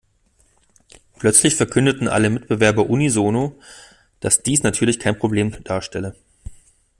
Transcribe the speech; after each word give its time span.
Plötzlich 1.19 1.55
verkündeten 1.55 2.07
alle 2.07 2.31
Mitbewerber 2.31 2.89
unisono, 2.89 3.53
dass 4.19 4.41
dies 4.41 4.63
natürlich 4.63 4.97
kein 4.99 5.19
Problem 5.19 5.63
darstelle. 5.63 6.15